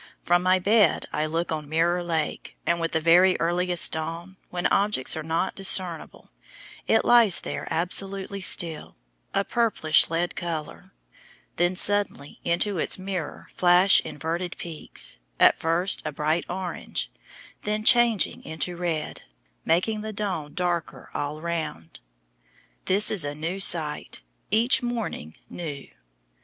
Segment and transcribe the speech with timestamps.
[0.23, 4.65] From my bed I look on Mirror Lake, and with the very earliest dawn, when
[4.65, 6.31] objects are not discernible,
[6.87, 8.95] it lies there absolutely still,
[9.35, 10.91] a purplish lead color.
[11.57, 16.49] Then suddenly into its mirror flash inverted peaks, at first a dawn darker
[21.13, 21.99] all round.
[22.85, 25.89] This is a new sight, each morning new.